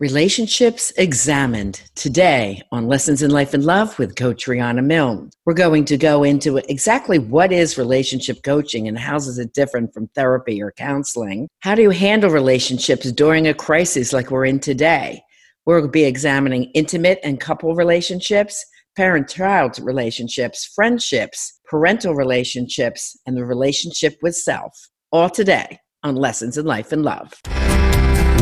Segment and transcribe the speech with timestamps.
[0.00, 5.28] Relationships Examined today on Lessons in Life and Love with Coach Rihanna Milne.
[5.44, 9.92] We're going to go into exactly what is relationship coaching and how is it different
[9.92, 11.48] from therapy or counseling.
[11.62, 15.20] How do you handle relationships during a crisis like we're in today?
[15.66, 18.64] We'll be examining intimate and couple relationships,
[18.96, 24.78] parent child relationships, friendships, parental relationships, and the relationship with self.
[25.10, 27.32] All today on Lessons in Life and Love.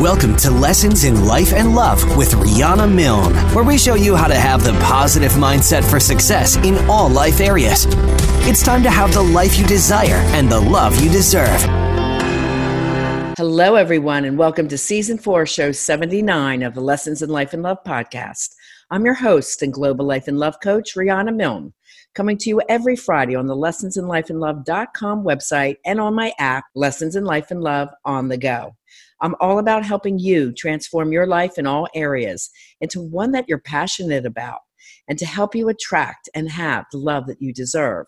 [0.01, 4.27] Welcome to Lessons in Life and Love with Rihanna Milne, where we show you how
[4.27, 7.87] to have the positive mindset for success in all life areas.
[8.47, 11.59] It's time to have the life you desire and the love you deserve.
[13.37, 17.63] Hello, everyone, and welcome to season four, show 79 of the Lessons in Life and
[17.63, 18.53] Love podcast.
[18.91, 21.73] I'm your host and global life and love coach, Rihanna Milne,
[22.13, 27.25] coming to you every Friday on the lessonsinlifeandlove.com website and on my app, Lessons in
[27.25, 28.75] Life and Love on the go.
[29.21, 32.49] I'm all about helping you transform your life in all areas
[32.81, 34.59] into one that you're passionate about
[35.07, 38.05] and to help you attract and have the love that you deserve.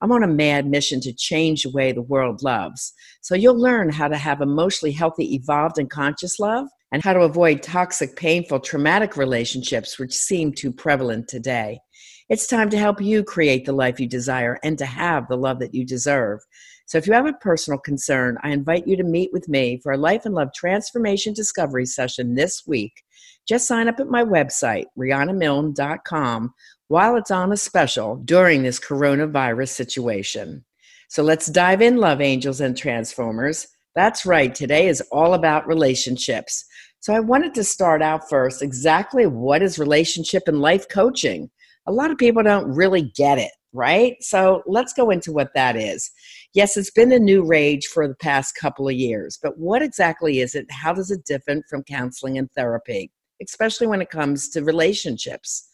[0.00, 2.92] I'm on a mad mission to change the way the world loves.
[3.20, 7.20] So you'll learn how to have emotionally healthy, evolved, and conscious love and how to
[7.20, 11.80] avoid toxic, painful, traumatic relationships which seem too prevalent today.
[12.28, 15.58] It's time to help you create the life you desire and to have the love
[15.60, 16.40] that you deserve.
[16.88, 19.92] So if you have a personal concern, I invite you to meet with me for
[19.92, 23.04] a life and love transformation discovery session this week.
[23.46, 26.54] Just sign up at my website, rihannamilne.com,
[26.88, 30.64] while it's on a special during this coronavirus situation.
[31.10, 33.68] So let's dive in, love angels and transformers.
[33.94, 36.64] That's right, today is all about relationships.
[37.00, 41.50] So I wanted to start out first exactly what is relationship and life coaching?
[41.86, 44.16] A lot of people don't really get it, right?
[44.20, 46.10] So let's go into what that is.
[46.54, 50.40] Yes, it's been a new rage for the past couple of years, but what exactly
[50.40, 50.66] is it?
[50.70, 53.10] How does it differ from counseling and therapy,
[53.42, 55.68] especially when it comes to relationships?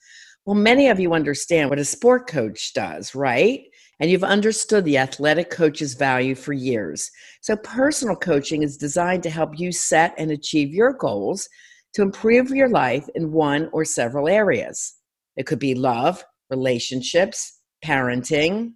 [0.44, 3.60] Well, many of you understand what a sport coach does, right?
[4.00, 7.08] And you've understood the athletic coach's value for years.
[7.40, 11.48] So, personal coaching is designed to help you set and achieve your goals
[11.94, 14.94] to improve your life in one or several areas.
[15.36, 18.72] It could be love, relationships, parenting,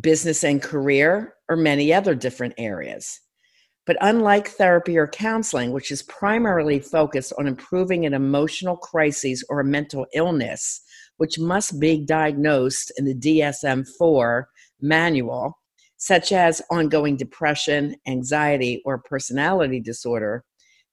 [0.00, 3.20] business and career, or many other different areas.
[3.86, 9.60] But unlike therapy or counseling, which is primarily focused on improving an emotional crisis or
[9.60, 10.80] a mental illness,
[11.16, 14.48] which must be diagnosed in the DSM 4
[14.80, 15.58] manual,
[15.96, 20.44] such as ongoing depression, anxiety, or personality disorder,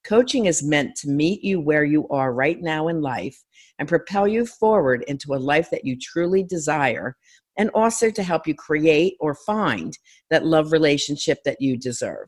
[0.03, 3.37] coaching is meant to meet you where you are right now in life
[3.79, 7.15] and propel you forward into a life that you truly desire
[7.57, 9.97] and also to help you create or find
[10.29, 12.27] that love relationship that you deserve.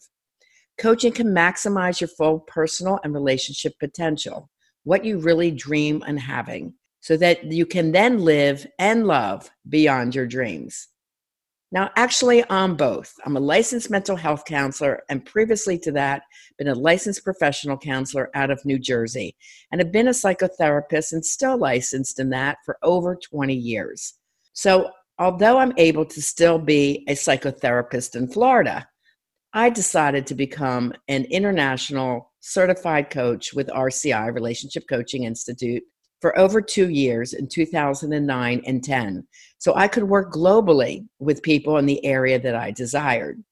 [0.78, 4.50] Coaching can maximize your full personal and relationship potential,
[4.84, 10.16] what you really dream on having, so that you can then live and love beyond
[10.16, 10.88] your dreams.
[11.72, 13.14] Now, actually, I'm both.
[13.26, 16.24] I'm a licensed mental health counselor, and previously to that,
[16.58, 19.36] been a licensed professional counselor out of New Jersey,
[19.72, 24.16] and have been a psychotherapist and still licensed in that for over 20 years.
[24.54, 28.88] So although I'm able to still be a psychotherapist in Florida,
[29.54, 35.84] I decided to become an international certified coach with RCI, Relationship Coaching Institute,
[36.22, 39.28] for over two years in 2009 and 10.
[39.58, 43.44] So I could work globally with people in the area that I desired.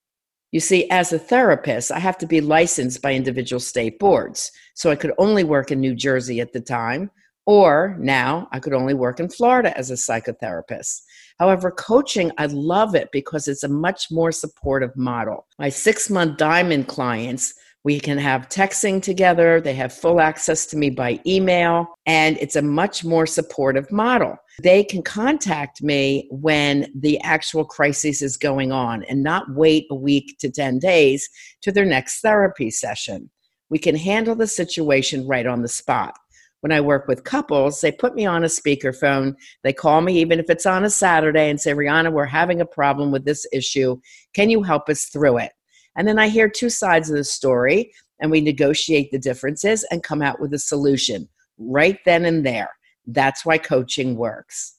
[0.51, 4.51] You see, as a therapist, I have to be licensed by individual state boards.
[4.75, 7.11] So I could only work in New Jersey at the time,
[7.45, 11.01] or now I could only work in Florida as a psychotherapist.
[11.39, 15.45] However, coaching, I love it because it's a much more supportive model.
[15.59, 17.53] My six month diamond clients,
[17.83, 19.61] we can have texting together.
[19.61, 24.35] They have full access to me by email, and it's a much more supportive model.
[24.61, 29.95] They can contact me when the actual crisis is going on and not wait a
[29.95, 31.29] week to 10 days
[31.61, 33.29] to their next therapy session.
[33.69, 36.17] We can handle the situation right on the spot
[36.67, 39.37] when I work with couples, they put me on a speakerphone.
[39.63, 42.65] They call me, even if it's on a Saturday, and say, Rihanna, we're having a
[42.65, 44.01] problem with this issue.
[44.33, 45.53] Can you help us through it?
[45.95, 50.03] And then I hear two sides of the story, and we negotiate the differences and
[50.03, 52.71] come out with a solution right then and there.
[53.05, 54.77] That's why coaching works.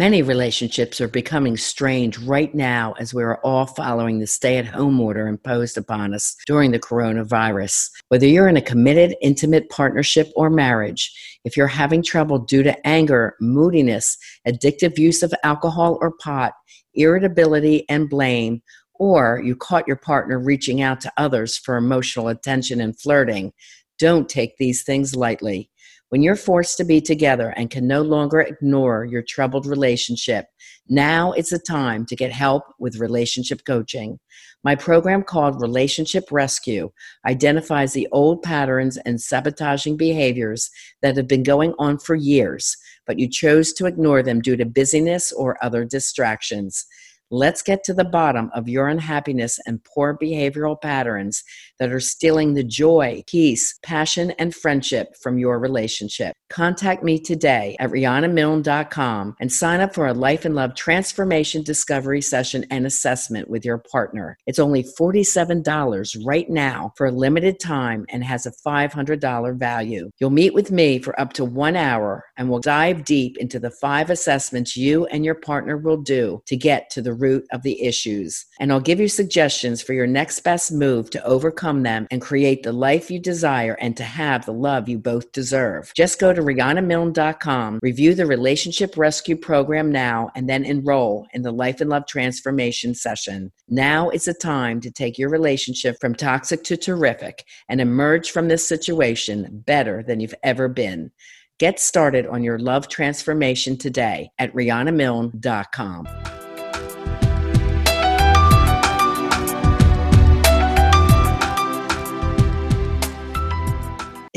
[0.00, 4.64] Many relationships are becoming strained right now as we are all following the stay at
[4.64, 7.90] home order imposed upon us during the coronavirus.
[8.08, 11.12] Whether you're in a committed, intimate partnership or marriage,
[11.44, 14.16] if you're having trouble due to anger, moodiness,
[14.48, 16.54] addictive use of alcohol or pot,
[16.94, 18.62] irritability, and blame,
[18.94, 23.52] or you caught your partner reaching out to others for emotional attention and flirting,
[23.98, 25.69] don't take these things lightly.
[26.10, 30.46] When you're forced to be together and can no longer ignore your troubled relationship,
[30.88, 34.18] now is the time to get help with relationship coaching.
[34.64, 36.90] My program called Relationship Rescue
[37.24, 40.68] identifies the old patterns and sabotaging behaviors
[41.00, 42.76] that have been going on for years,
[43.06, 46.86] but you chose to ignore them due to busyness or other distractions.
[47.32, 51.44] Let's get to the bottom of your unhappiness and poor behavioral patterns
[51.78, 56.34] that are stealing the joy, peace, passion, and friendship from your relationship.
[56.50, 62.20] Contact me today at RihannaMilne.com and sign up for a life and love transformation discovery
[62.20, 64.36] session and assessment with your partner.
[64.48, 70.10] It's only $47 right now for a limited time and has a $500 value.
[70.18, 73.70] You'll meet with me for up to one hour and we'll dive deep into the
[73.70, 77.80] five assessments you and your partner will do to get to the root of the
[77.80, 78.44] issues.
[78.58, 82.64] And I'll give you suggestions for your next best move to overcome them and create
[82.64, 85.92] the life you desire and to have the love you both deserve.
[85.94, 91.52] Just go to RihannaMilne.com, review the Relationship Rescue Program now, and then enroll in the
[91.52, 93.52] Life and Love Transformation session.
[93.68, 98.48] Now is the time to take your relationship from toxic to terrific and emerge from
[98.48, 101.10] this situation better than you've ever been.
[101.58, 106.49] Get started on your love transformation today at RihannaMilne.com.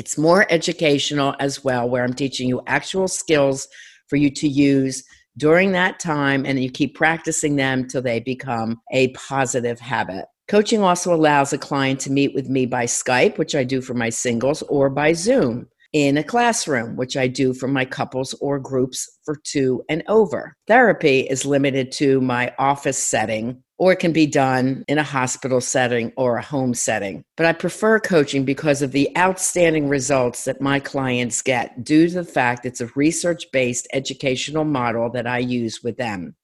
[0.04, 3.70] It's more educational as well, where I'm teaching you actual skills
[4.10, 5.02] for you to use
[5.38, 10.26] during that time, and you keep practicing them till they become a positive habit.
[10.50, 13.94] Coaching also allows a client to meet with me by Skype, which I do for
[13.94, 18.60] my singles, or by Zoom in a classroom, which I do for my couples or
[18.60, 20.58] groups for two and over.
[20.68, 25.62] Therapy is limited to my office setting, or it can be done in a hospital
[25.62, 27.24] setting or a home setting.
[27.38, 32.14] But I prefer coaching because of the outstanding results that my clients get due to
[32.16, 36.36] the fact it's a research based educational model that I use with them.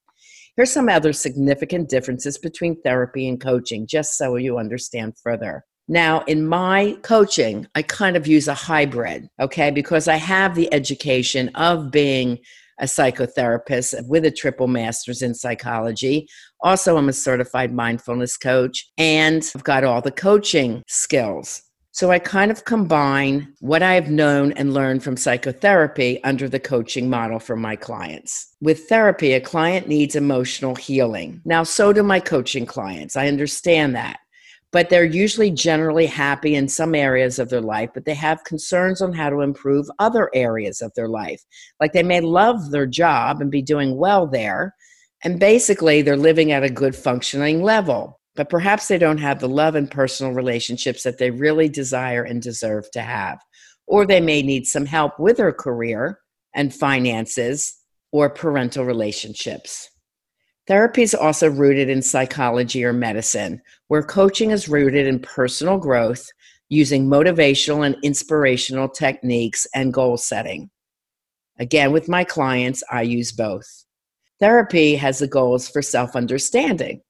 [0.56, 5.64] Here's some other significant differences between therapy and coaching, just so you understand further.
[5.92, 10.72] Now, in my coaching, I kind of use a hybrid, okay, because I have the
[10.72, 12.38] education of being
[12.80, 16.28] a psychotherapist with a triple master's in psychology.
[16.62, 21.64] Also, I'm a certified mindfulness coach, and I've got all the coaching skills.
[21.92, 27.10] So I kind of combine what I've known and learned from psychotherapy under the coaching
[27.10, 28.56] model for my clients.
[28.62, 31.42] With therapy, a client needs emotional healing.
[31.46, 33.16] Now, so do my coaching clients.
[33.16, 34.20] I understand that
[34.72, 39.02] but they're usually generally happy in some areas of their life, but they have concerns
[39.02, 41.44] on how to improve other areas of their life.
[41.80, 44.76] Like they may love their job and be doing well there,
[45.24, 49.50] and basically they're living at a good functioning level, but perhaps they don't have the
[49.50, 53.40] love and personal relationships that they really desire and deserve to have.
[53.88, 56.20] Or they may need some help with their career
[56.54, 57.76] and finances
[58.12, 59.90] or parental relationships.
[60.70, 66.30] Therapy is also rooted in psychology or medicine, where coaching is rooted in personal growth
[66.70, 70.70] using motivational and inspirational techniques and goal setting.
[71.58, 73.66] Again, with my clients, I use both.
[74.40, 77.02] Therapy has the goals for self understanding,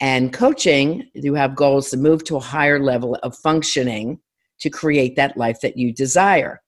[0.00, 4.18] and coaching, you have goals to move to a higher level of functioning
[4.58, 6.60] to create that life that you desire.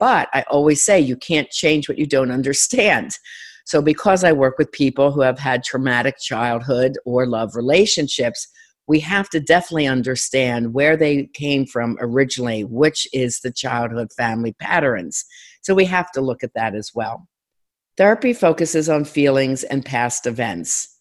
[0.00, 3.12] But I always say you can't change what you don't understand.
[3.66, 8.46] So, because I work with people who have had traumatic childhood or love relationships,
[8.86, 14.54] we have to definitely understand where they came from originally, which is the childhood family
[14.60, 15.24] patterns.
[15.62, 17.26] So, we have to look at that as well.
[17.96, 21.00] Therapy focuses on feelings and past events,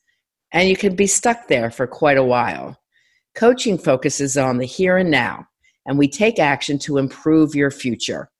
[0.51, 2.79] and you can be stuck there for quite a while.
[3.35, 5.45] Coaching focuses on the here and now,
[5.85, 8.31] and we take action to improve your future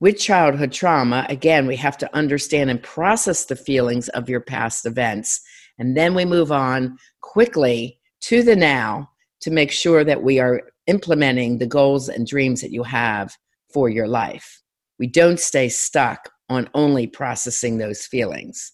[0.00, 4.86] with childhood trauma, again, we have to understand and process the feelings of your past
[4.86, 5.42] events.
[5.78, 9.10] And then we move on quickly to the now
[9.42, 13.36] to make sure that we are implementing the goals and dreams that you have
[13.72, 14.60] for your life.
[14.98, 18.72] We don't stay stuck on only processing those feelings.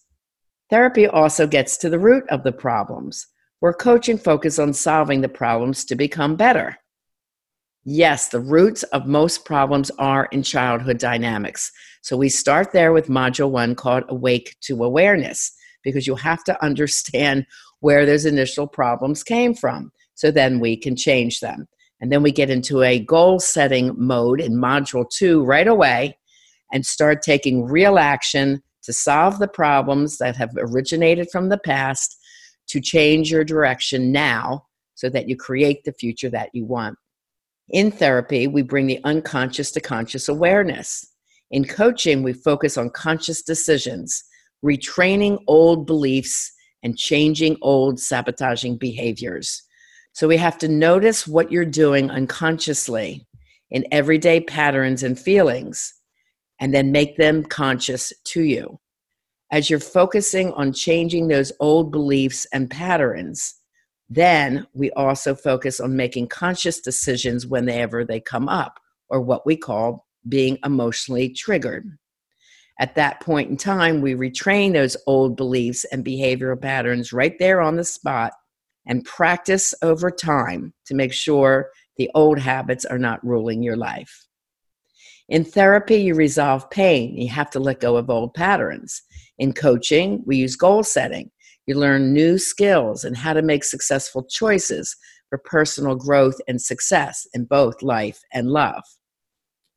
[0.69, 3.27] Therapy also gets to the root of the problems,
[3.59, 6.77] where coaching focuses on solving the problems to become better.
[7.89, 11.71] Yes, the roots of most problems are in childhood dynamics.
[12.01, 15.53] So we start there with module one called Awake to Awareness.
[15.83, 17.45] because you have to understand
[17.79, 19.89] where those initial problems came from.
[20.15, 21.65] So then we can change them.
[22.01, 26.17] And then we get into a goal setting mode in module two right away
[26.73, 32.17] and start taking real action to solve the problems that have originated from the past
[32.67, 34.65] to change your direction now
[34.95, 36.97] so that you create the future that you want.
[37.69, 41.05] In therapy, we bring the unconscious to conscious awareness.
[41.51, 44.23] In coaching, we focus on conscious decisions,
[44.63, 46.51] retraining old beliefs,
[46.83, 49.63] and changing old sabotaging behaviors.
[50.13, 53.27] So we have to notice what you're doing unconsciously
[53.69, 55.93] in everyday patterns and feelings,
[56.59, 58.79] and then make them conscious to you.
[59.51, 63.55] As you're focusing on changing those old beliefs and patterns,
[64.09, 69.57] then we also focus on making conscious decisions whenever they come up, or what we
[69.57, 71.97] call being emotionally triggered.
[72.79, 77.61] At that point in time, we retrain those old beliefs and behavioral patterns right there
[77.61, 78.33] on the spot
[78.85, 84.25] and practice over time to make sure the old habits are not ruling your life.
[85.29, 87.17] In therapy, you resolve pain.
[87.17, 89.01] You have to let go of old patterns.
[89.39, 91.31] In coaching, we use goal setting.
[91.67, 94.95] You learn new skills and how to make successful choices
[95.29, 98.83] for personal growth and success in both life and love.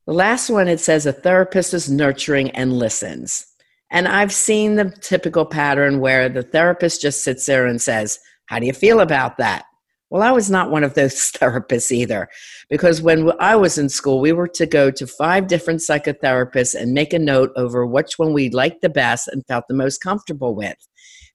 [0.07, 3.45] The last one, it says a therapist is nurturing and listens.
[3.91, 8.59] And I've seen the typical pattern where the therapist just sits there and says, How
[8.59, 9.65] do you feel about that?
[10.09, 12.29] Well, I was not one of those therapists either,
[12.69, 16.93] because when I was in school, we were to go to five different psychotherapists and
[16.93, 20.55] make a note over which one we liked the best and felt the most comfortable
[20.55, 20.77] with.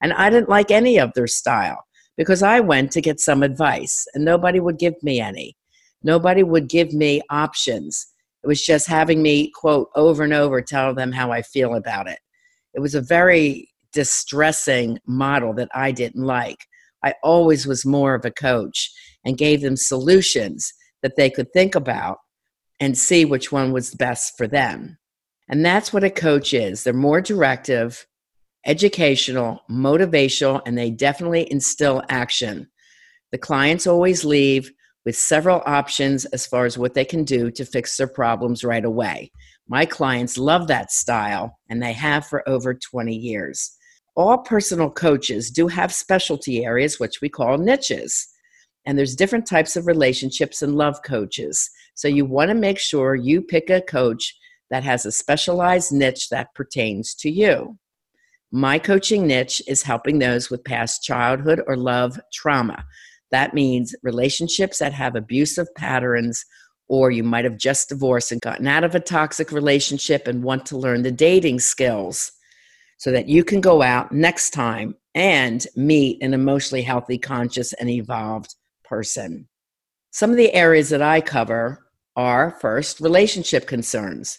[0.03, 1.85] And I didn't like any of their style
[2.17, 5.57] because I went to get some advice and nobody would give me any.
[6.03, 8.07] Nobody would give me options.
[8.43, 12.09] It was just having me, quote, over and over tell them how I feel about
[12.09, 12.19] it.
[12.75, 16.59] It was a very distressing model that I didn't like.
[17.03, 18.91] I always was more of a coach
[19.25, 20.73] and gave them solutions
[21.03, 22.19] that they could think about
[22.81, 24.99] and see which one was best for them.
[25.49, 26.85] And that's what a coach is.
[26.85, 28.07] They're more directive,
[28.67, 32.69] educational, motivational, and they definitely instill action.
[33.33, 34.71] The clients always leave
[35.05, 38.85] with several options as far as what they can do to fix their problems right
[38.85, 39.31] away.
[39.69, 43.73] My clients love that style, and they have for over 20 years.
[44.17, 48.27] All personal coaches do have specialty areas, which we call niches.
[48.85, 51.69] And there's different types of relationships and love coaches.
[51.95, 54.35] So you want to make sure you pick a coach
[54.71, 57.79] that has a specialized niche that pertains to you.
[58.53, 62.85] My coaching niche is helping those with past childhood or love trauma.
[63.31, 66.45] That means relationships that have abusive patterns,
[66.89, 70.65] or you might have just divorced and gotten out of a toxic relationship and want
[70.67, 72.31] to learn the dating skills
[72.99, 77.91] so that you can go out next time and meet an emotionally healthy, conscious, and
[77.91, 79.49] evolved person.
[80.13, 84.39] Some of the areas that I cover are first, relationship concerns.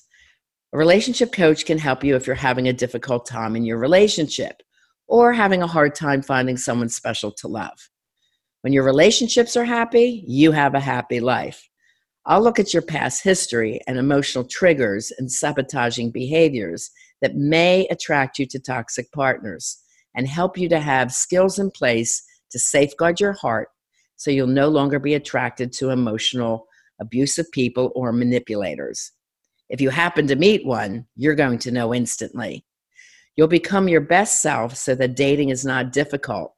[0.77, 4.61] A relationship coach can help you if you're having a difficult time in your relationship
[5.07, 7.89] or having a hard time finding someone special to love.
[8.61, 11.67] When your relationships are happy, you have a happy life.
[12.27, 16.91] I'll look at your past history and emotional triggers and sabotaging behaviors
[17.23, 19.79] that may attract you to toxic partners
[20.13, 23.69] and help you to have skills in place to safeguard your heart
[24.15, 26.67] so you'll no longer be attracted to emotional,
[27.01, 29.13] abusive people or manipulators.
[29.69, 32.65] If you happen to meet one, you're going to know instantly.
[33.35, 36.53] You'll become your best self so that dating is not difficult.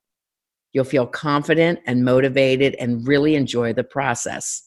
[0.71, 4.63] You'll feel confident and motivated and really enjoy the process.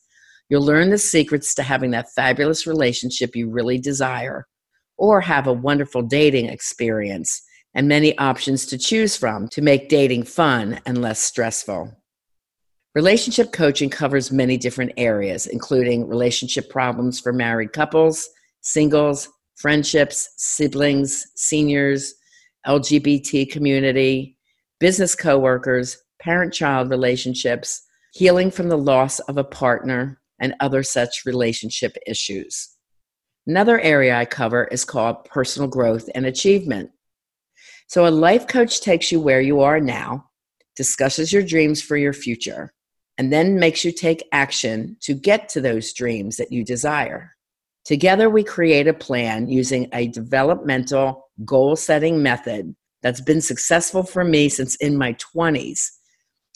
[0.49, 4.46] You'll learn the secrets to having that fabulous relationship you really desire,
[4.99, 7.42] or have a wonderful dating experience
[7.75, 12.01] and many options to choose from to make dating fun and less stressful.
[12.94, 18.28] Relationship coaching covers many different areas, including relationship problems for married couples,
[18.61, 22.12] singles, friendships, siblings, seniors,
[22.66, 24.37] LGBT community,
[24.78, 27.82] business coworkers, parent child relationships,
[28.12, 32.76] healing from the loss of a partner, and other such relationship issues.
[33.46, 36.90] Another area I cover is called personal growth and achievement.
[37.87, 40.26] So, a life coach takes you where you are now,
[40.76, 42.72] discusses your dreams for your future,
[43.19, 47.37] and then makes you take action to get to those dreams that you desire.
[47.85, 54.25] Together, we create a plan using a developmental goal setting method that's been successful for
[54.25, 55.81] me since in my 20s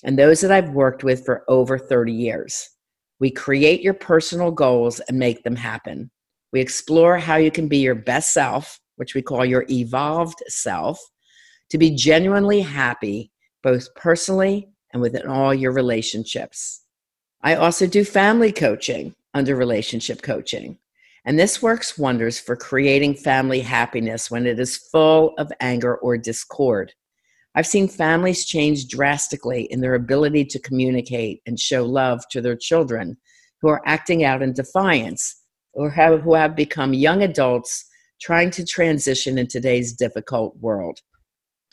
[0.04, 2.70] and those that I've worked with for over 30 years.
[3.18, 6.10] We create your personal goals and make them happen.
[6.52, 11.00] We explore how you can be your best self, which we call your evolved self,
[11.70, 13.32] to be genuinely happy,
[13.62, 16.80] both personally and within all your relationships.
[17.42, 20.78] I also do family coaching under relationship coaching.
[21.26, 26.16] And this works wonders for creating family happiness when it is full of anger or
[26.16, 26.94] discord.
[27.54, 32.56] I've seen families change drastically in their ability to communicate and show love to their
[32.56, 33.18] children
[33.60, 35.42] who are acting out in defiance
[35.74, 37.84] or have, who have become young adults
[38.18, 41.00] trying to transition in today's difficult world.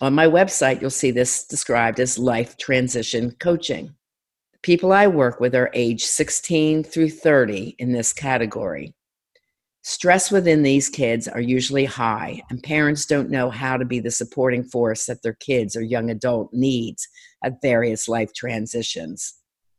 [0.02, 3.96] On my website, you'll see this described as life transition coaching.
[4.64, 8.96] People I work with are age 16 through 30 in this category.
[9.86, 14.10] Stress within these kids are usually high, and parents don't know how to be the
[14.10, 17.06] supporting force that their kids or young adult needs
[17.44, 19.34] at various life transitions.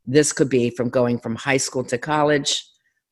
[0.05, 2.63] This could be from going from high school to college,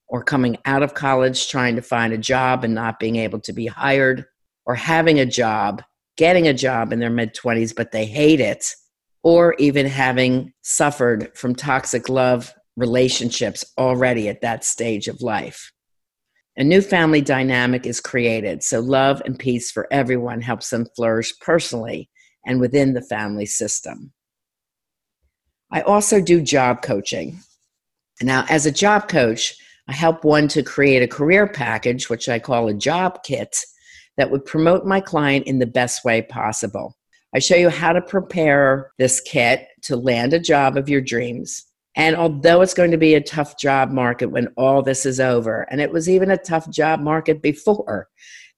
[0.09, 3.55] or coming out of college trying to find a job and not being able to
[3.55, 4.27] be hired,
[4.67, 5.83] or having a job,
[6.17, 8.67] getting a job in their mid 20s, but they hate it,
[9.23, 15.73] or even having suffered from toxic love relationships already at that stage of life.
[16.57, 21.33] A new family dynamic is created, so love and peace for everyone helps them flourish
[21.41, 22.11] personally
[22.45, 24.13] and within the family system.
[25.71, 27.41] I also do job coaching.
[28.21, 29.55] Now, as a job coach,
[29.89, 33.57] I help one to create a career package, which I call a job kit,
[34.17, 36.97] that would promote my client in the best way possible.
[37.35, 41.65] I show you how to prepare this kit to land a job of your dreams.
[41.97, 45.67] And although it's going to be a tough job market when all this is over,
[45.71, 48.09] and it was even a tough job market before,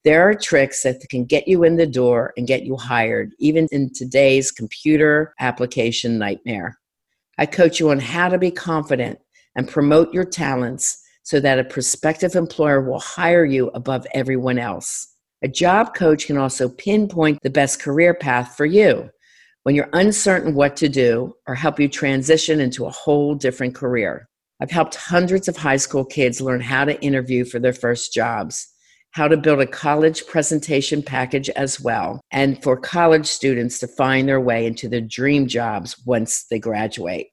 [0.04, 3.66] there are tricks that can get you in the door and get you hired, even
[3.72, 6.78] in today's computer application nightmare.
[7.38, 9.18] I coach you on how to be confident
[9.56, 15.13] and promote your talents so that a prospective employer will hire you above everyone else.
[15.42, 19.10] A job coach can also pinpoint the best career path for you
[19.64, 24.28] when you're uncertain what to do or help you transition into a whole different career.
[24.60, 28.68] I've helped hundreds of high school kids learn how to interview for their first jobs,
[29.10, 34.28] how to build a college presentation package as well, and for college students to find
[34.28, 37.28] their way into their dream jobs once they graduate.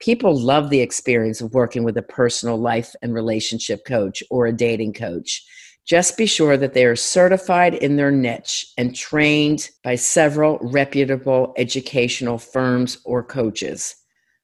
[0.00, 4.52] People love the experience of working with a personal life and relationship coach or a
[4.52, 5.44] dating coach.
[5.86, 11.52] Just be sure that they are certified in their niche and trained by several reputable
[11.56, 13.96] educational firms or coaches.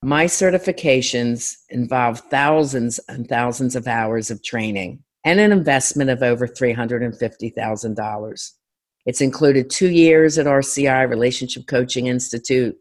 [0.03, 6.47] My certifications involve thousands and thousands of hours of training and an investment of over
[6.47, 8.51] $350,000.
[9.07, 12.77] It's included two years at RCI Relationship Coaching Institute,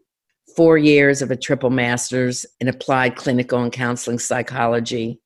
[0.56, 5.20] four years of a triple master's in applied clinical and counseling psychology,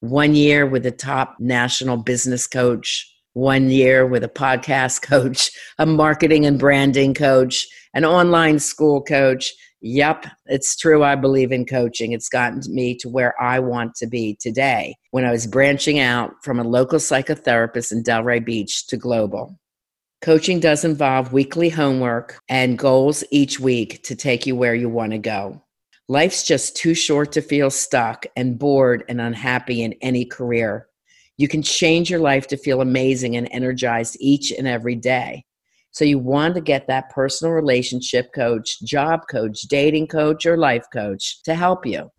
[0.00, 5.86] one year with a top national business coach, one year with a podcast coach, a
[5.86, 9.52] marketing and branding coach, an online school coach.
[9.82, 11.04] Yep, it's true.
[11.04, 12.12] I believe in coaching.
[12.12, 16.32] It's gotten me to where I want to be today when I was branching out
[16.42, 19.58] from a local psychotherapist in Delray Beach to global.
[20.22, 25.12] Coaching does involve weekly homework and goals each week to take you where you want
[25.12, 25.62] to go.
[26.08, 30.86] Life's just too short to feel stuck and bored and unhappy in any career.
[31.36, 35.44] You can change your life to feel amazing and energized each and every day.
[35.90, 40.84] So, you want to get that personal relationship coach, job coach, dating coach, or life
[40.92, 42.10] coach to help you.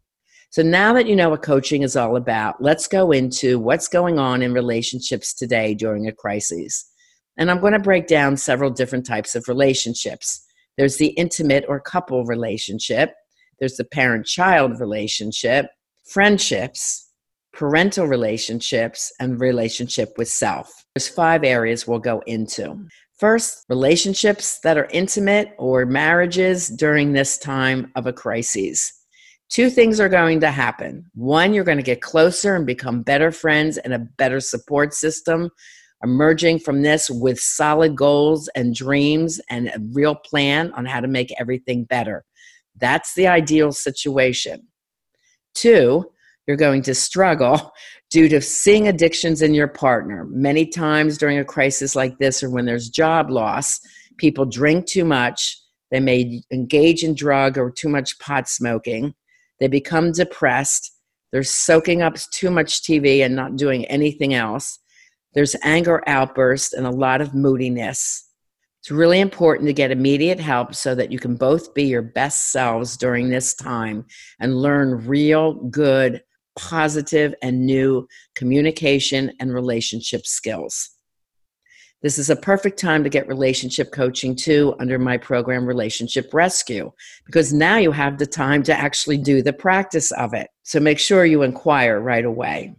[0.50, 4.20] So, now that you know what coaching is all about, let's go into what's going
[4.20, 6.92] on in relationships today during a crisis.
[7.38, 10.44] And I'm going to break down several different types of relationships.
[10.78, 13.14] There's the intimate or couple relationship,
[13.60, 15.68] there's the parent child relationship,
[16.06, 17.12] friendships,
[17.54, 20.72] parental relationships, and relationship with self.
[20.94, 22.88] There's five areas we'll go into.
[23.18, 28.94] First, relationships that are intimate or marriages during this time of a crisis.
[29.50, 31.06] Two things are going to happen.
[31.16, 35.50] One, you're going to get closer and become better friends and a better support system
[36.04, 41.08] emerging from this with solid goals and dreams and a real plan on how to
[41.08, 42.24] make everything better.
[42.80, 44.68] That's the ideal situation.
[45.54, 46.12] Two,
[46.48, 47.72] you're going to struggle
[48.10, 50.26] due to seeing addictions in your partner.
[50.30, 53.80] Many times during a crisis like this or when there's job loss,
[54.18, 55.60] people drink too much.
[55.92, 59.14] They may engage in drug or too much pot smoking.
[59.60, 60.92] They become depressed.
[61.32, 64.80] They're soaking up too much TV and not doing anything else.
[65.34, 68.27] There's anger outbursts and a lot of moodiness.
[68.88, 72.54] It's really important to get immediate help so that you can both be your best
[72.54, 74.06] selves during this time
[74.40, 76.24] and learn real, good,
[76.58, 80.92] positive, and new communication and relationship skills.
[82.02, 86.90] This is a perfect time to get relationship coaching too under my program Relationship Rescue
[87.26, 90.48] because now you have the time to actually do the practice of it.
[90.64, 92.74] So make sure you inquire right away.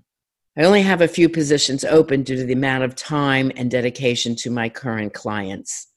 [0.57, 4.35] I only have a few positions open due to the amount of time and dedication
[4.37, 5.89] to my current clients.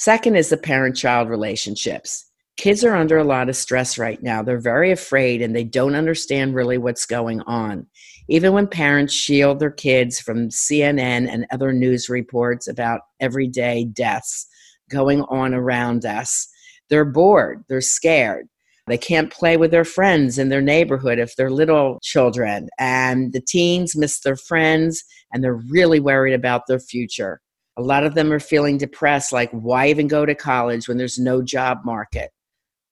[0.00, 2.24] Second is the parent child relationships.
[2.56, 4.42] Kids are under a lot of stress right now.
[4.42, 7.86] They're very afraid and they don't understand really what's going on.
[8.26, 14.46] Even when parents shield their kids from CNN and other news reports about everyday deaths
[14.88, 16.48] going on around us,
[16.88, 18.48] they're bored, they're scared.
[18.86, 22.70] They can't play with their friends in their neighborhood if they're little children.
[22.78, 27.42] And the teens miss their friends and they're really worried about their future.
[27.76, 31.18] A lot of them are feeling depressed, like, why even go to college when there's
[31.18, 32.30] no job market?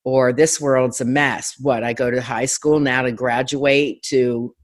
[0.04, 1.54] Or this world's a mess.
[1.60, 4.54] What, I go to high school now to graduate to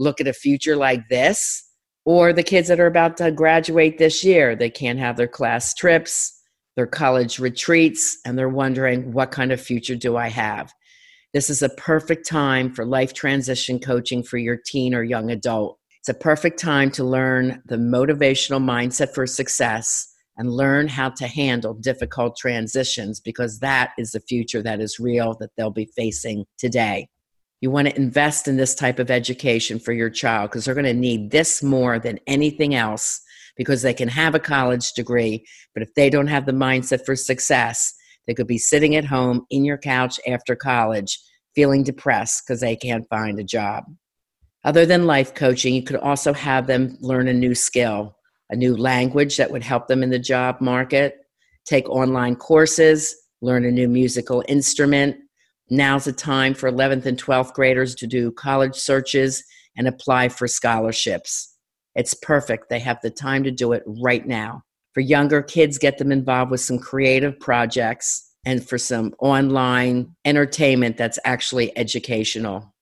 [0.00, 1.70] look at a future like this
[2.04, 5.74] or the kids that are about to graduate this year they can't have their class
[5.74, 6.40] trips
[6.76, 10.72] their college retreats and they're wondering what kind of future do i have
[11.34, 15.78] this is a perfect time for life transition coaching for your teen or young adult
[16.00, 21.26] it's a perfect time to learn the motivational mindset for success and learn how to
[21.26, 26.44] handle difficult transitions because that is the future that is real that they'll be facing
[26.58, 27.06] today
[27.60, 30.84] you want to invest in this type of education for your child because they're going
[30.84, 33.20] to need this more than anything else
[33.56, 37.14] because they can have a college degree, but if they don't have the mindset for
[37.14, 37.92] success,
[38.26, 41.18] they could be sitting at home in your couch after college
[41.54, 43.84] feeling depressed because they can't find a job.
[44.64, 48.16] Other than life coaching, you could also have them learn a new skill,
[48.50, 51.16] a new language that would help them in the job market,
[51.64, 55.16] take online courses, learn a new musical instrument,
[55.72, 59.44] Now's the time for 11th and 12th graders to do college searches
[59.76, 61.56] and apply for scholarships.
[61.94, 62.68] It's perfect.
[62.68, 64.64] They have the time to do it right now.
[64.94, 70.96] For younger kids, get them involved with some creative projects and for some online entertainment
[70.96, 72.74] that's actually educational.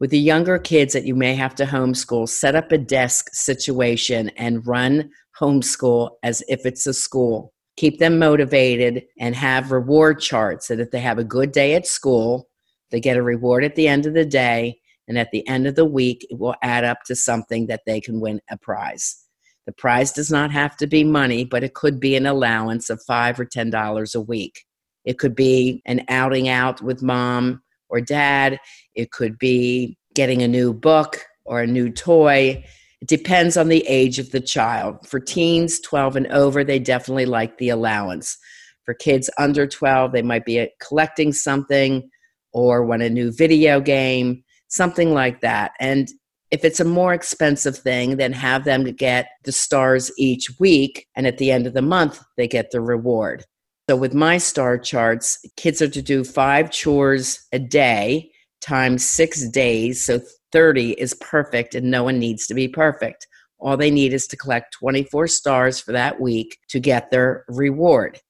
[0.00, 4.30] With the younger kids that you may have to homeschool, set up a desk situation
[4.30, 10.68] and run homeschool as if it's a school keep them motivated and have reward charts
[10.68, 12.46] that if they have a good day at school,
[12.90, 14.78] they get a reward at the end of the day.
[15.08, 17.98] And at the end of the week, it will add up to something that they
[17.98, 19.24] can win a prize.
[19.64, 23.02] The prize does not have to be money, but it could be an allowance of
[23.06, 24.66] five or ten dollars a week.
[25.06, 28.58] It could be an outing out with mom or dad.
[28.94, 32.64] It could be getting a new book or a new toy.
[33.00, 35.06] It depends on the age of the child.
[35.06, 38.38] For teens 12 and over, they definitely like the allowance.
[38.84, 42.08] For kids under 12, they might be uh, collecting something
[42.52, 45.72] or want a new video game, something like that.
[45.80, 46.08] And
[46.50, 51.06] if it's a more expensive thing, then have them get the stars each week.
[51.14, 53.44] And at the end of the month, they get the reward.
[53.90, 59.48] So with my star charts, kids are to do five chores a day times six
[59.48, 60.06] days.
[60.06, 60.20] So
[60.52, 63.26] 30 is perfect and no one needs to be perfect.
[63.58, 68.20] All they need is to collect 24 stars for that week to get their reward.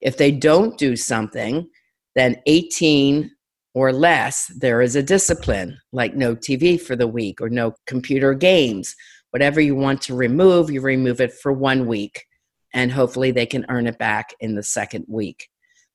[0.00, 1.70] If they don't do something,
[2.16, 3.30] then 18
[3.72, 8.34] or less, there is a discipline like no TV for the week or no computer
[8.34, 8.96] games.
[9.30, 12.24] Whatever you want to remove, you remove it for one week,
[12.74, 15.48] and hopefully they can earn it back in the second week.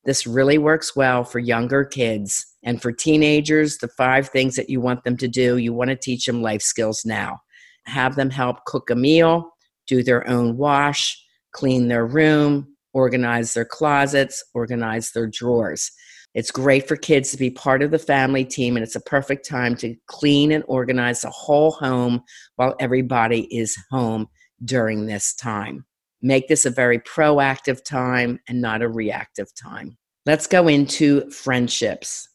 [0.06, 3.78] This really works well for younger kids and for teenagers.
[3.78, 6.62] The five things that you want them to do, you want to teach them life
[6.62, 7.42] skills now.
[7.86, 9.52] Have them help cook a meal,
[9.88, 15.92] do their own wash, clean their room, organize their closets, organize their drawers.
[16.34, 19.48] It's great for kids to be part of the family team, and it's a perfect
[19.48, 22.22] time to clean and organize the whole home
[22.56, 24.28] while everybody is home
[24.64, 25.86] during this time.
[26.22, 29.98] Make this a very proactive time and not a reactive time.
[30.26, 32.28] Let's go into friendships.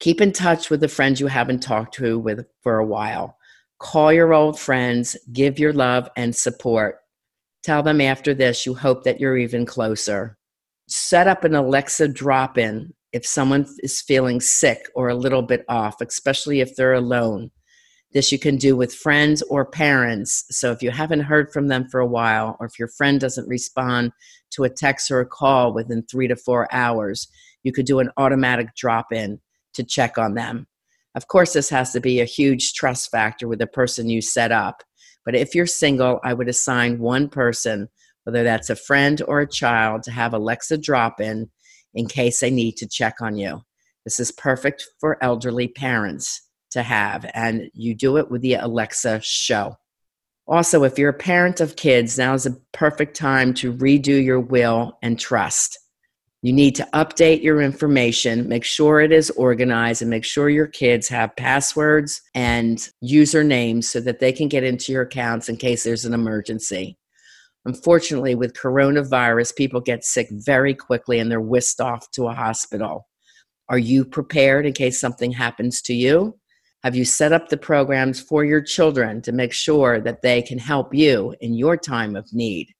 [0.00, 3.36] Keep in touch with the friends you haven't talked to with for a while.
[3.78, 6.98] Call your old friends, give your love and support.
[7.62, 10.36] Tell them after this you hope that you're even closer.
[10.88, 15.64] Set up an Alexa drop in if someone is feeling sick or a little bit
[15.68, 17.50] off, especially if they're alone.
[18.12, 20.44] This you can do with friends or parents.
[20.50, 23.48] So if you haven't heard from them for a while, or if your friend doesn't
[23.48, 24.10] respond
[24.52, 27.28] to a text or a call within three to four hours,
[27.62, 29.40] you could do an automatic drop in
[29.74, 30.66] to check on them.
[31.14, 34.50] Of course, this has to be a huge trust factor with the person you set
[34.50, 34.82] up.
[35.24, 37.88] But if you're single, I would assign one person,
[38.24, 41.48] whether that's a friend or a child, to have Alexa drop in
[41.94, 43.62] in case they need to check on you.
[44.04, 49.20] This is perfect for elderly parents to have, and you do it with the Alexa
[49.22, 49.76] show.
[50.46, 54.40] Also, if you're a parent of kids, now is a perfect time to redo your
[54.40, 55.78] will and trust.
[56.42, 60.66] You need to update your information, make sure it is organized, and make sure your
[60.66, 65.84] kids have passwords and usernames so that they can get into your accounts in case
[65.84, 66.96] there's an emergency.
[67.66, 73.06] Unfortunately, with coronavirus, people get sick very quickly and they're whisked off to a hospital.
[73.68, 76.39] Are you prepared in case something happens to you?
[76.82, 80.58] Have you set up the programs for your children to make sure that they can
[80.58, 82.72] help you in your time of need?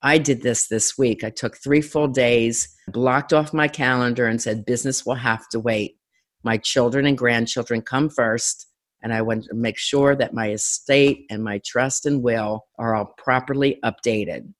[0.00, 1.24] I did this this week.
[1.24, 5.58] I took three full days, blocked off my calendar, and said, Business will have to
[5.58, 5.96] wait.
[6.44, 8.68] My children and grandchildren come first,
[9.02, 12.94] and I want to make sure that my estate and my trust and will are
[12.94, 14.52] all properly updated.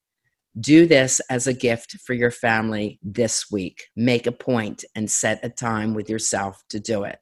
[0.58, 3.84] Do this as a gift for your family this week.
[3.94, 7.20] Make a point and set a time with yourself to do it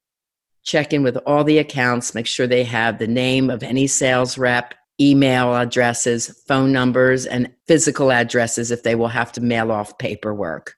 [0.66, 4.36] check in with all the accounts, make sure they have the name of any sales
[4.36, 9.96] rep, email addresses, phone numbers, and physical addresses if they will have to mail off
[9.98, 10.74] paperwork.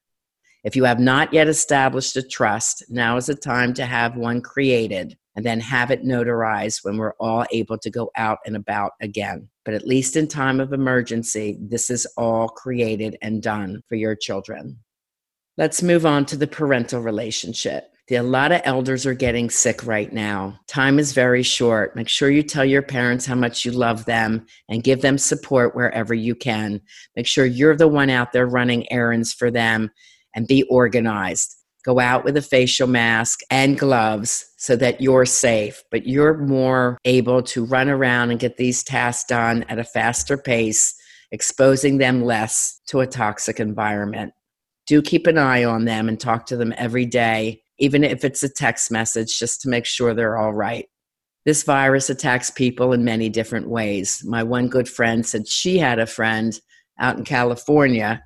[0.63, 4.43] If you have not yet established a trust, now is the time to have one
[4.43, 8.93] created and then have it notarized when we're all able to go out and about
[9.01, 9.49] again.
[9.65, 14.17] But at least in time of emergency, this is all created and done for your
[14.17, 14.81] children.
[15.57, 17.95] Let's move on to the parental relationship.
[18.11, 20.59] A lot of elders are getting sick right now.
[20.67, 21.95] Time is very short.
[21.95, 25.77] Make sure you tell your parents how much you love them and give them support
[25.77, 26.81] wherever you can.
[27.17, 29.91] Make sure you're the one out there running errands for them
[30.35, 31.55] and be organized.
[31.85, 36.97] Go out with a facial mask and gloves so that you're safe, but you're more
[37.05, 40.95] able to run around and get these tasks done at a faster pace,
[41.31, 44.33] exposing them less to a toxic environment.
[44.87, 48.43] Do keep an eye on them and talk to them every day even if it's
[48.43, 50.87] a text message, just to make sure they're all right.
[51.45, 54.23] This virus attacks people in many different ways.
[54.27, 56.59] My one good friend said she had a friend
[56.99, 58.23] out in California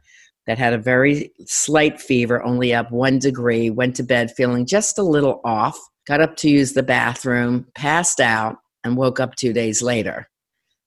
[0.46, 4.98] that had a very slight fever, only up one degree, went to bed feeling just
[4.98, 9.52] a little off, got up to use the bathroom, passed out, and woke up two
[9.52, 10.28] days later.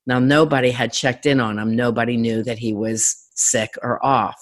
[0.05, 1.75] Now, nobody had checked in on him.
[1.75, 4.35] Nobody knew that he was sick or off.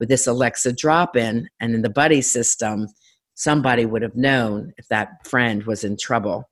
[0.00, 2.88] With this Alexa drop in and in the buddy system,
[3.34, 6.48] somebody would have known if that friend was in trouble.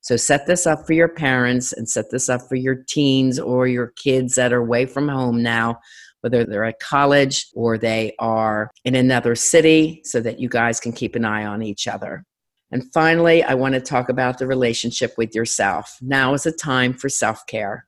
[0.00, 3.66] So set this up for your parents and set this up for your teens or
[3.66, 5.80] your kids that are away from home now,
[6.20, 10.92] whether they're at college or they are in another city, so that you guys can
[10.92, 12.24] keep an eye on each other.
[12.70, 15.96] And finally, I want to talk about the relationship with yourself.
[16.00, 17.86] Now is a time for self care.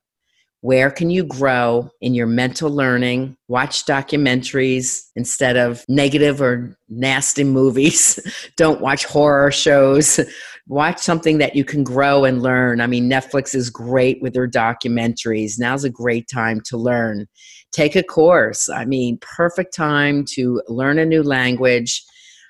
[0.61, 3.37] Where can you grow in your mental learning?
[3.47, 8.19] Watch documentaries instead of negative or nasty movies.
[8.57, 10.19] Don't watch horror shows.
[10.67, 12.79] Watch something that you can grow and learn.
[12.79, 15.57] I mean, Netflix is great with their documentaries.
[15.57, 17.27] Now's a great time to learn.
[17.71, 18.69] Take a course.
[18.69, 22.03] I mean, perfect time to learn a new language.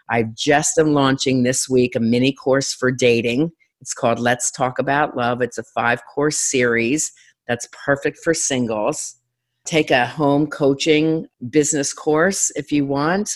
[0.10, 3.52] I just am launching this week a mini course for dating.
[3.80, 5.42] It's called Let's Talk About Love.
[5.42, 7.14] It's a five course series
[7.50, 9.16] that's perfect for singles.
[9.66, 13.32] Take a home coaching business course if you want.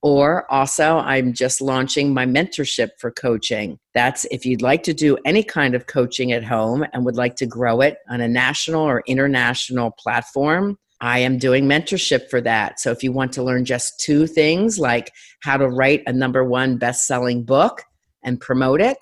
[0.00, 3.78] Or also, I'm just launching my mentorship for coaching.
[3.94, 7.36] That's if you'd like to do any kind of coaching at home and would like
[7.36, 10.78] to grow it on a national or international platform.
[11.00, 12.80] I am doing mentorship for that.
[12.80, 16.42] So if you want to learn just two things like how to write a number
[16.42, 17.82] one best selling book
[18.24, 18.98] and promote it,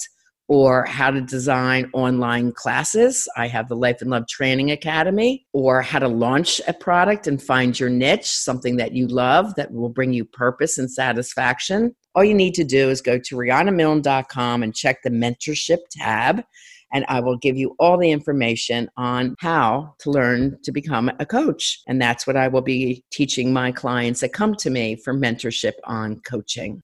[0.48, 3.28] or how to design online classes.
[3.36, 7.42] I have the Life and Love Training Academy, or how to launch a product and
[7.42, 11.94] find your niche, something that you love that will bring you purpose and satisfaction.
[12.14, 16.42] All you need to do is go to RihannaMilne.com and check the mentorship tab,
[16.92, 21.26] and I will give you all the information on how to learn to become a
[21.26, 21.80] coach.
[21.88, 25.74] And that's what I will be teaching my clients that come to me for mentorship
[25.84, 26.80] on coaching.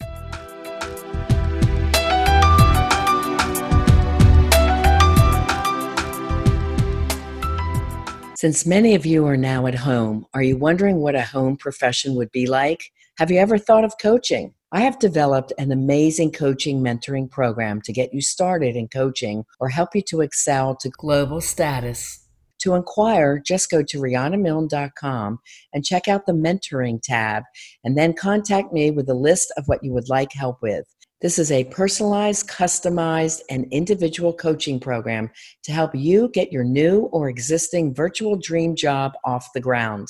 [8.42, 12.16] Since many of you are now at home, are you wondering what a home profession
[12.16, 12.90] would be like?
[13.18, 14.52] Have you ever thought of coaching?
[14.72, 19.68] I have developed an amazing coaching mentoring program to get you started in coaching or
[19.68, 22.26] help you to excel to global status.
[22.62, 25.38] To inquire, just go to RihannaMilne.com
[25.72, 27.44] and check out the mentoring tab,
[27.84, 30.92] and then contact me with a list of what you would like help with.
[31.22, 35.30] This is a personalized, customized, and individual coaching program
[35.62, 40.08] to help you get your new or existing virtual dream job off the ground.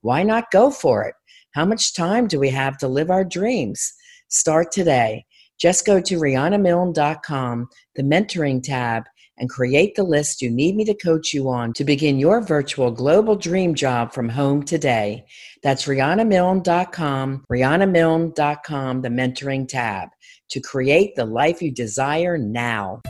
[0.00, 1.14] Why not go for it?
[1.52, 3.92] How much time do we have to live our dreams?
[4.28, 5.26] Start today.
[5.60, 9.04] Just go to RihannaMilne.com, the mentoring tab,
[9.38, 12.90] and create the list you need me to coach you on to begin your virtual
[12.90, 15.24] global dream job from home today.
[15.62, 20.08] That's RihannaMilne.com, RihannaMilne.com, the mentoring tab,
[20.50, 23.00] to create the life you desire now.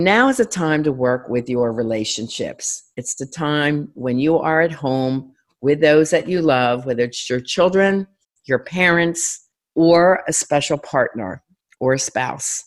[0.00, 2.90] Now is the time to work with your relationships.
[2.96, 7.30] It's the time when you are at home with those that you love, whether it's
[7.30, 8.08] your children,
[8.46, 11.44] your parents, or a special partner
[11.78, 12.64] or a spouse.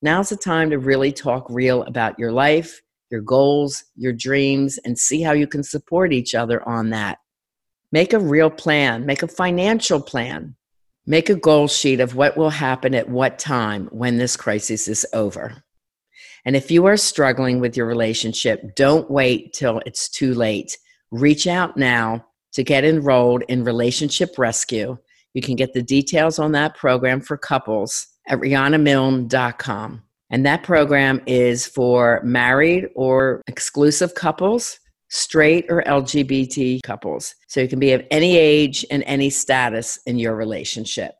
[0.00, 4.98] Now's the time to really talk real about your life, your goals, your dreams, and
[4.98, 7.18] see how you can support each other on that.
[7.92, 10.54] Make a real plan, make a financial plan,
[11.06, 15.04] make a goal sheet of what will happen at what time when this crisis is
[15.12, 15.64] over.
[16.44, 20.78] And if you are struggling with your relationship, don't wait till it's too late.
[21.10, 24.96] Reach out now to get enrolled in Relationship Rescue.
[25.34, 30.02] You can get the details on that program for couples at rihannamilne.com.
[30.30, 37.34] And that program is for married or exclusive couples, straight or LGBT couples.
[37.48, 41.12] So you can be of any age and any status in your relationship.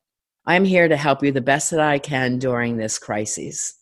[0.47, 3.75] I'm here to help you the best that I can during this crisis.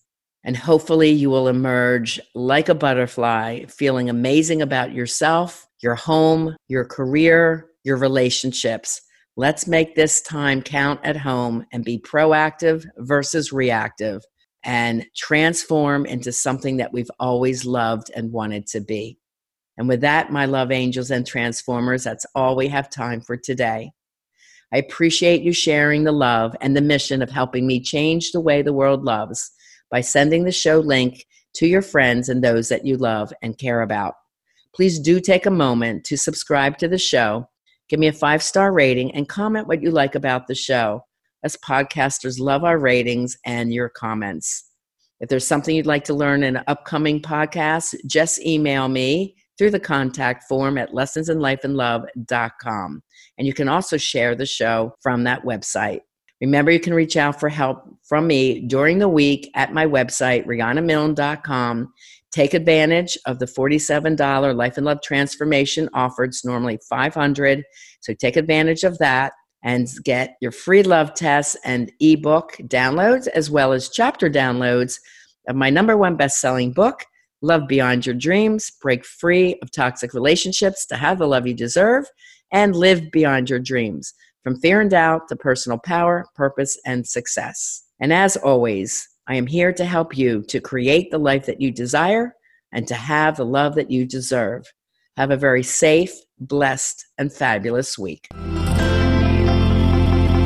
[0.44, 6.84] And hopefully, you will emerge like a butterfly, feeling amazing about yourself, your home, your
[6.84, 9.02] career, your relationships.
[9.36, 14.22] Let's make this time count at home and be proactive versus reactive
[14.68, 19.16] and transform into something that we've always loved and wanted to be.
[19.78, 23.92] And with that, my love angels and transformers, that's all we have time for today.
[24.70, 28.61] I appreciate you sharing the love and the mission of helping me change the way
[28.61, 29.50] the world loves
[29.90, 33.81] by sending the show link to your friends and those that you love and care
[33.81, 34.16] about.
[34.74, 37.48] Please do take a moment to subscribe to the show,
[37.88, 41.07] give me a five star rating, and comment what you like about the show.
[41.44, 44.64] As podcasters, love our ratings and your comments.
[45.20, 49.70] If there's something you'd like to learn in an upcoming podcast, just email me through
[49.70, 53.03] the contact form at lessonsinlifeandlove.com.
[53.37, 56.01] And you can also share the show from that website.
[56.40, 60.46] Remember, you can reach out for help from me during the week at my website,
[60.46, 61.92] rihannamilne.com.
[62.31, 66.24] Take advantage of the $47 Life and Love Transformation offer.
[66.24, 67.62] It's normally $500.
[68.01, 73.51] So take advantage of that and get your free love tests and ebook downloads, as
[73.51, 74.99] well as chapter downloads
[75.49, 77.05] of my number one best selling book,
[77.40, 82.07] Love Beyond Your Dreams Break Free of Toxic Relationships to Have the Love You Deserve
[82.53, 87.85] and Live Beyond Your Dreams from fear and doubt to personal power, purpose, and success.
[88.01, 91.71] And as always, I am here to help you to create the life that you
[91.71, 92.35] desire
[92.73, 94.64] and to have the love that you deserve.
[95.16, 98.29] Have a very safe, blessed, and fabulous week.